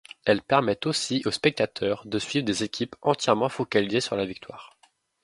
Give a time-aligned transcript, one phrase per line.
[0.25, 4.75] Elles permettent aussi aux spectateurs de suivre des équipes entièrement focalisées sur la victoire.